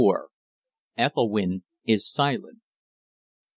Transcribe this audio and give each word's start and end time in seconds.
ETHELWYNN 0.97 1.61
IS 1.85 2.09
SILENT. 2.11 2.57